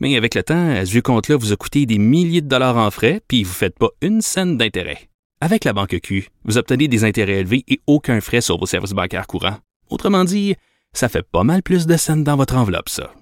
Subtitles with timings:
[0.00, 2.90] Mais avec le temps, ce vieux compte-là vous a coûté des milliers de dollars en
[2.90, 5.10] frais, puis vous ne faites pas une scène d'intérêt.
[5.42, 8.92] Avec la banque Q, vous obtenez des intérêts élevés et aucun frais sur vos services
[8.92, 9.58] bancaires courants.
[9.90, 10.54] Autrement dit,
[10.92, 13.12] ça fait pas mal plus de scènes dans votre enveloppe, ça.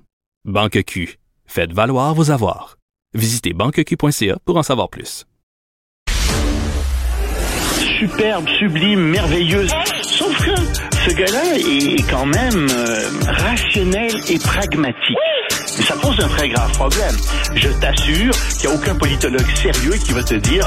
[0.45, 2.79] Banque Q, faites valoir vos avoirs.
[3.15, 5.27] Visitez banqueq.ca pour en savoir plus.
[7.99, 9.73] Superbe, sublime, merveilleuse.
[10.03, 15.17] Sauf que ce gars-là est quand même euh, rationnel et pragmatique.
[15.79, 17.15] Et ça pose un très grave problème.
[17.55, 20.65] Je t'assure qu'il n'y a aucun politologue sérieux qui va te dire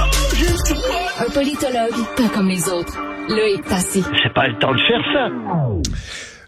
[1.19, 2.97] Un politologue, pas comme les autres.
[3.27, 4.05] Loïc Passy.
[4.23, 5.27] c'est pas le temps de faire ça.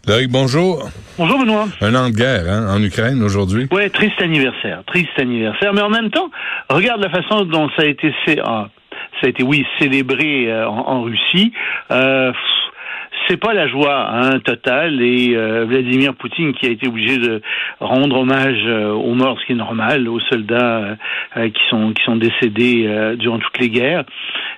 [0.08, 0.90] Loïc, bonjour.
[1.18, 1.68] Bonjour Benoît.
[1.82, 3.68] Un an de guerre hein, en Ukraine aujourd'hui.
[3.70, 5.74] Ouais, triste anniversaire, triste anniversaire.
[5.74, 6.30] Mais en même temps,
[6.70, 8.14] regarde la façon dont ça a été,
[8.46, 8.70] ah,
[9.20, 11.52] ça a été, oui, célébré euh, en, en Russie.
[11.92, 12.32] Euh,
[13.34, 17.42] c'est pas la joie hein, totale et euh, Vladimir Poutine qui a été obligé de
[17.80, 20.96] rendre hommage euh, aux morts, ce qui est normal, aux soldats euh,
[21.38, 24.04] euh, qui sont qui sont décédés euh, durant toutes les guerres.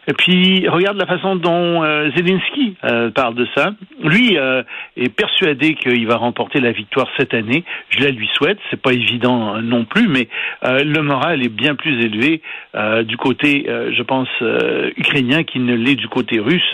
[0.07, 3.71] Et puis regarde la façon dont euh, Zelensky euh, parle de ça.
[4.03, 4.63] Lui euh,
[4.97, 7.63] est persuadé qu'il va remporter la victoire cette année.
[7.89, 8.59] Je la lui souhaite.
[8.69, 10.27] C'est pas évident euh, non plus, mais
[10.65, 12.41] euh, le moral est bien plus élevé
[12.75, 14.27] euh, du côté, je pense,
[14.97, 16.71] ukrainien qu'il ne l'est du côté russe.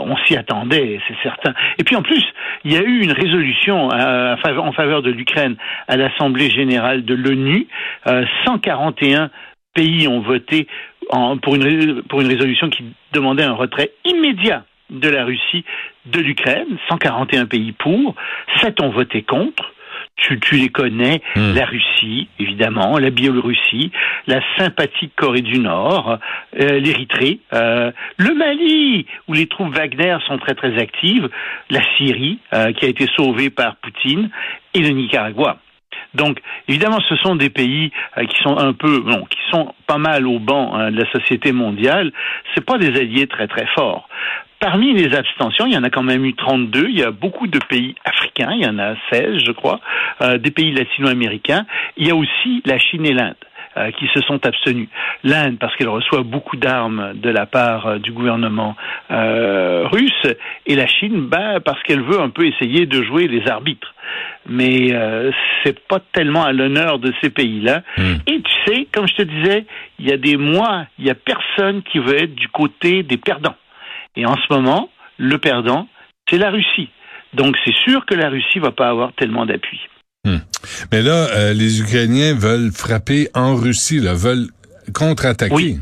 [0.00, 1.54] On s'y attendait, c'est certain.
[1.78, 2.24] Et puis en plus,
[2.64, 5.56] il y a eu une résolution en faveur- de l'Ukraine
[5.88, 7.66] à l'Assemblée générale de l'ONU.
[8.08, 9.30] Euh, 141
[9.74, 10.66] pays ont voté
[11.10, 15.64] en- pour, une, pour une résolution qui demandait un retrait immédiat de la Russie
[16.06, 16.78] de l'Ukraine.
[16.88, 18.14] 141 pays pour,
[18.60, 19.72] 7 ont voté contre?
[20.16, 21.52] Tu, tu les connais, Hmm.
[21.54, 23.92] la Russie, évidemment, la Biélorussie,
[24.26, 26.18] la sympathique Corée du Nord,
[26.58, 31.28] euh, l'Érythrée, euh, le Mali, où les troupes Wagner sont très très actives,
[31.68, 34.30] la Syrie, euh, qui a été sauvée par Poutine,
[34.72, 35.58] et le Nicaragua.
[36.16, 39.98] Donc, évidemment, ce sont des pays euh, qui sont un peu, non, qui sont pas
[39.98, 42.10] mal au banc hein, de la société mondiale.
[42.54, 44.08] C'est pas des alliés très très forts.
[44.58, 46.86] Parmi les abstentions, il y en a quand même eu 32.
[46.88, 49.80] Il y a beaucoup de pays africains, il y en a 16, je crois,
[50.22, 51.66] euh, des pays latino-américains.
[51.98, 53.34] Il y a aussi la Chine et l'Inde
[53.76, 54.88] euh, qui se sont abstenus.
[55.24, 58.76] L'Inde parce qu'elle reçoit beaucoup d'armes de la part euh, du gouvernement
[59.10, 60.26] euh, russe,
[60.66, 63.94] et la Chine bah, parce qu'elle veut un peu essayer de jouer les arbitres.
[64.48, 65.30] Mais euh,
[65.62, 67.82] c'est pas tellement à l'honneur de ces pays-là.
[67.96, 68.16] Hmm.
[68.26, 69.66] Et tu sais, comme je te disais,
[69.98, 73.16] il y a des mois, il y a personne qui veut être du côté des
[73.16, 73.56] perdants.
[74.14, 74.88] Et en ce moment,
[75.18, 75.88] le perdant,
[76.28, 76.88] c'est la Russie.
[77.34, 79.80] Donc c'est sûr que la Russie va pas avoir tellement d'appui.
[80.92, 84.48] Mais là, euh, les Ukrainiens veulent frapper en Russie, là, veulent
[84.92, 85.54] contre-attaquer.
[85.54, 85.78] Oui.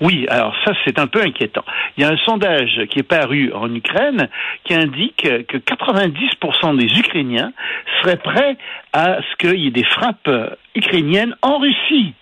[0.00, 1.64] Oui, alors ça c'est un peu inquiétant.
[1.96, 4.28] Il y a un sondage qui est paru en Ukraine
[4.64, 7.52] qui indique que 90% des Ukrainiens
[8.00, 8.56] seraient prêts
[8.94, 12.14] à ce qu'il y ait des frappes euh, ukrainiennes en Russie.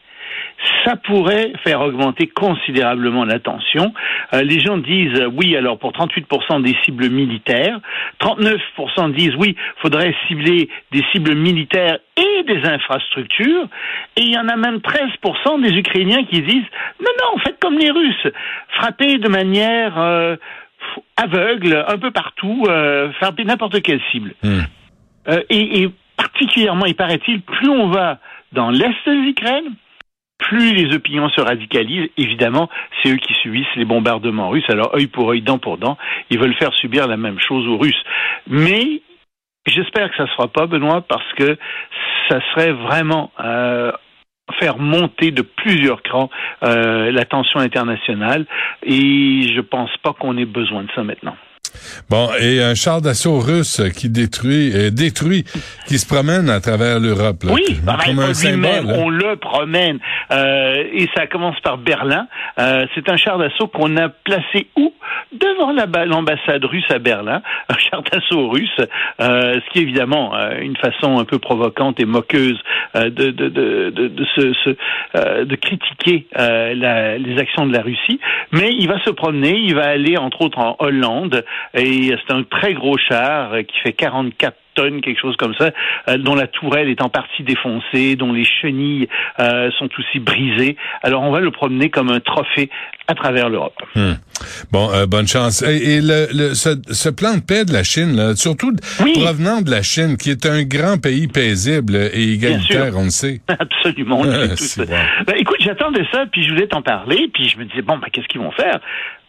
[0.84, 3.92] Ça pourrait faire augmenter considérablement la tension.
[4.32, 7.78] Euh, les gens disent euh, oui, alors pour 38% des cibles militaires,
[8.20, 13.68] 39% disent oui, faudrait cibler des cibles militaires et des infrastructures,
[14.16, 16.66] et il y en a même 13% des Ukrainiens qui disent
[17.00, 18.26] non, non, faites comme les Russes,
[18.70, 20.36] frappez de manière euh,
[21.16, 24.34] aveugle un peu partout, euh, frappez n'importe quelle cible.
[24.42, 24.60] Hmm.
[25.28, 28.18] Euh, et, et particulièrement, il paraît-il, plus on va
[28.52, 29.74] dans l'est de l'Ukraine,
[30.38, 32.10] plus les opinions se radicalisent.
[32.16, 32.68] Évidemment,
[33.02, 34.68] c'est eux qui subissent les bombardements russes.
[34.68, 35.98] Alors, œil pour œil, dent pour dent,
[36.30, 38.02] ils veulent faire subir la même chose aux Russes.
[38.46, 39.02] Mais
[39.66, 41.56] j'espère que ça ne se fera pas, Benoît, parce que
[42.28, 43.92] ça serait vraiment euh,
[44.58, 46.30] faire monter de plusieurs crans
[46.62, 48.46] euh, la tension internationale.
[48.84, 51.36] Et je pense pas qu'on ait besoin de ça maintenant.
[52.10, 55.44] Bon, et un char d'assaut russe qui détruit, euh, détruit,
[55.86, 57.42] qui se promène à travers l'Europe.
[57.44, 57.52] là.
[57.52, 58.96] Oui, bah, comme bah, un lui-même, symbole.
[58.98, 59.98] on le promène.
[60.32, 62.26] Euh, et ça commence par Berlin.
[62.58, 64.92] Euh, c'est un char d'assaut qu'on a placé où?
[65.32, 67.42] Devant la ba- l'ambassade russe à Berlin.
[67.68, 68.68] Un char d'assaut russe,
[69.20, 72.58] euh, ce qui est évidemment euh, une façon un peu provocante et moqueuse
[72.94, 74.76] euh, de, de, de, de, de se,
[75.16, 78.20] euh, de critiquer euh, la- les actions de la Russie.
[78.52, 81.44] Mais il va se promener, il va aller entre autres en Hollande.
[81.74, 85.70] Et c'est un très gros char qui fait 44 tonnes, quelque chose comme ça,
[86.08, 89.08] euh, dont la tourelle est en partie défoncée, dont les chenilles
[89.40, 90.76] euh, sont aussi brisées.
[91.02, 92.70] Alors on va le promener comme un trophée
[93.08, 93.74] à travers l'Europe.
[93.96, 94.12] Hmm.
[94.70, 95.62] Bon, euh, bonne chance.
[95.62, 98.72] Et, le, ce, plan de paix de la Chine, là, surtout
[99.14, 103.40] provenant de la Chine, qui est un grand pays paisible et égalitaire, on le sait.
[103.48, 104.22] Absolument.
[104.22, 108.08] ben, écoute, j'attendais ça, puis je voulais t'en parler, puis je me disais, bon, ben,
[108.12, 108.78] qu'est-ce qu'ils vont faire?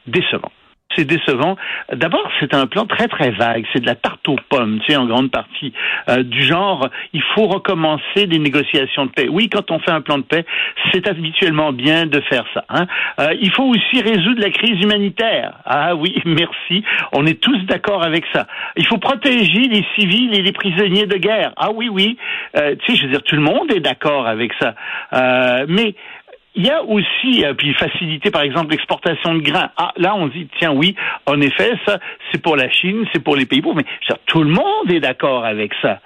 [0.05, 0.51] Décevant
[0.95, 1.55] c'est décevant.
[1.93, 3.65] D'abord, c'est un plan très très vague.
[3.73, 5.73] C'est de la tarte aux pommes, tu sais, en grande partie
[6.09, 6.89] euh, du genre.
[7.13, 9.27] Il faut recommencer des négociations de paix.
[9.29, 10.45] Oui, quand on fait un plan de paix,
[10.91, 12.65] c'est habituellement bien de faire ça.
[12.69, 12.87] Hein.
[13.19, 15.53] Euh, il faut aussi résoudre la crise humanitaire.
[15.65, 16.83] Ah oui, merci.
[17.13, 18.47] On est tous d'accord avec ça.
[18.75, 21.53] Il faut protéger les civils et les prisonniers de guerre.
[21.57, 22.17] Ah oui, oui.
[22.57, 24.73] Euh, tu sais, je veux dire, tout le monde est d'accord avec ça.
[25.67, 25.93] mais
[26.55, 29.69] il y a aussi, euh, puis faciliter par exemple l'exportation de grains.
[29.77, 31.99] Ah, là on dit, tiens oui, en effet, ça
[32.31, 35.45] c'est pour la Chine, c'est pour les pays pauvres, mais tout le monde est d'accord
[35.45, 35.99] avec ça.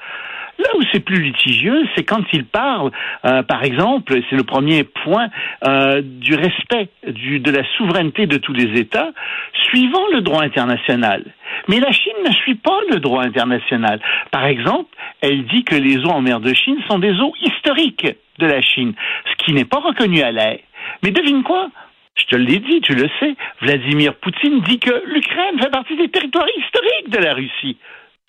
[0.59, 2.91] Là où c'est plus litigieux, c'est quand il parle,
[3.25, 5.29] euh, par exemple, c'est le premier point,
[5.67, 9.11] euh, du respect de la souveraineté de tous les États,
[9.67, 11.23] suivant le droit international.
[11.67, 11.91] Mais la
[12.23, 13.99] ne suit pas le droit international.
[14.31, 14.89] Par exemple,
[15.21, 18.07] elle dit que les eaux en mer de Chine sont des eaux historiques
[18.39, 18.93] de la Chine,
[19.29, 20.59] ce qui n'est pas reconnu à l'air.
[21.03, 21.69] Mais devine quoi?
[22.15, 26.09] Je te l'ai dit, tu le sais, Vladimir Poutine dit que l'Ukraine fait partie des
[26.09, 27.77] territoires historiques de la Russie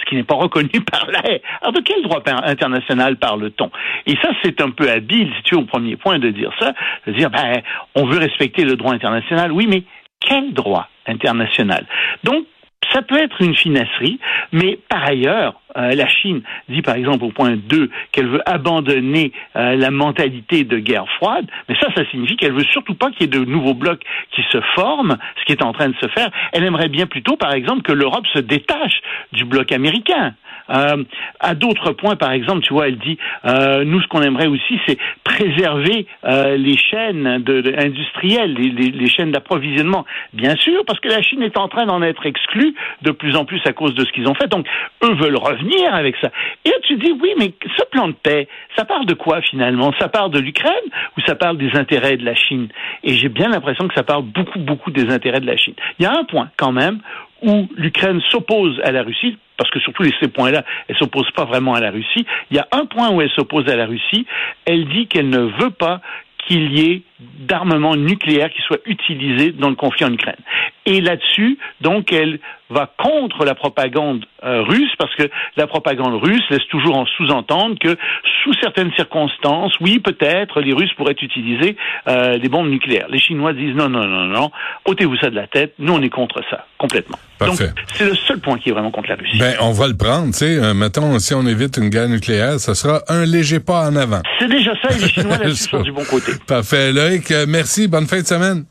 [0.00, 1.40] ce qui n'est pas reconnu par l'air.
[1.60, 3.70] Alors de quel droit international parle-t-on?
[4.06, 6.72] Et ça, c'est un peu habile, si tu es au premier point, de dire ça,
[7.06, 7.62] de dire, ben,
[7.94, 9.52] on veut respecter le droit international.
[9.52, 9.82] Oui, mais
[10.20, 11.86] quel droit international?
[12.24, 12.46] Donc,
[12.94, 14.20] ça peut être une finasserie,
[14.52, 19.32] mais par ailleurs, euh, la Chine dit par exemple au point 2 qu'elle veut abandonner
[19.56, 23.22] euh, la mentalité de guerre froide, mais ça, ça signifie qu'elle veut surtout pas qu'il
[23.22, 26.08] y ait de nouveaux blocs qui se forment, ce qui est en train de se
[26.08, 26.30] faire.
[26.52, 29.00] Elle aimerait bien plutôt, par exemple, que l'Europe se détache
[29.32, 30.34] du bloc américain.
[30.70, 31.04] Euh,
[31.40, 34.98] à d'autres points, par exemple, tu vois, elle dit, nous, ce qu'on aimerait aussi, c'est
[35.24, 40.06] préserver les chaînes industrielles, les, les, chaînes d'approvisionnement.
[40.32, 43.44] Bien sûr, parce que la Chine est en train d'en être exclue de plus en
[43.44, 44.48] plus à cause de ce qu'ils ont fait.
[44.48, 44.66] Donc,
[45.02, 46.30] eux veulent revenir avec ça.
[46.64, 49.92] Et tu dis, oui, mais ce plan de paix, ça parle de quoi finalement?
[49.98, 50.72] Ça parle de l'Ukraine
[51.16, 52.68] ou ça parle des intérêts de la Chine?
[53.02, 55.74] Et j'ai bien l'impression que ça parle beaucoup, beaucoup des intérêts de la Chine.
[55.98, 57.00] Il y a un point quand même
[57.42, 61.44] où l'Ukraine s'oppose à la Russie, parce que sur tous ces points-là, elle s'oppose pas
[61.44, 62.24] vraiment à la Russie.
[62.50, 64.26] Il y a un point où elle s'oppose à la Russie.
[64.64, 66.00] Elle dit qu'elle ne veut pas
[66.46, 70.40] qu'il y ait d'armement nucléaire qui soit utilisé dans le conflit en Ukraine.
[70.86, 72.40] Et là-dessus, donc, elle
[72.70, 77.78] va contre la propagande euh, russe parce que la propagande russe laisse toujours en sous-entendre
[77.78, 77.96] que
[78.42, 81.76] sous certaines circonstances, oui, peut-être, les Russes pourraient utiliser
[82.08, 83.06] euh, des bombes nucléaires.
[83.08, 84.50] Les Chinois disent non, non, non, non,
[84.84, 85.74] ôtez-vous ça de la tête.
[85.78, 87.18] Nous, on est contre ça, complètement.
[87.38, 87.66] Parfait.
[87.66, 89.38] Donc, c'est le seul point qui est vraiment contre la Russie.
[89.38, 90.58] Ben, on va le prendre, tu sais.
[90.58, 94.20] Euh, mettons, si on évite une guerre nucléaire, ça sera un léger pas en avant.
[94.38, 96.32] C'est déjà ça, et les Chinois là-dessus sont du bon côté.
[96.46, 96.92] Parfait.
[97.04, 97.86] Loïc, merci.
[97.86, 98.64] Bonne fin de semaine.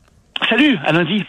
[0.48, 1.24] Salut, à lundi.